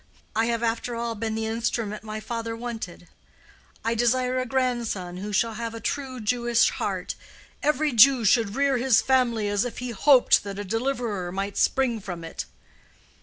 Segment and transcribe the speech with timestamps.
[0.35, 5.53] I have after all been the instrument my father wanted.—'I desire a grandson who shall
[5.53, 7.13] have a true Jewish heart.
[7.61, 11.99] Every Jew should rear his family as if he hoped that a Deliverer might spring
[12.01, 12.45] from it.